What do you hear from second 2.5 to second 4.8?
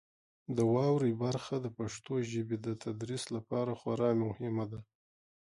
د تدریس لپاره خورا مهمه ده.